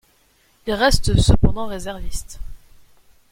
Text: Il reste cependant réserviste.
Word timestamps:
Il 0.65 0.73
reste 0.73 1.15
cependant 1.19 1.67
réserviste. 1.67 2.39